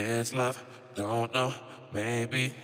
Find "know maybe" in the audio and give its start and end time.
1.34-2.54